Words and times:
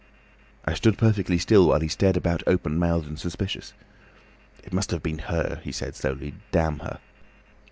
I 0.65 0.73
stood 0.73 0.97
perfectly 0.97 1.37
still 1.37 1.67
while 1.67 1.79
he 1.79 1.87
stared 1.87 2.17
about 2.17 2.41
open 2.47 2.79
mouthed 2.79 3.05
and 3.07 3.19
suspicious. 3.19 3.73
'It 4.63 4.73
must 4.73 4.89
have 4.89 5.03
been 5.03 5.19
her,' 5.19 5.61
he 5.63 5.71
said 5.71 5.95
slowly. 5.95 6.33
'Damn 6.51 6.79
her! 6.79 6.99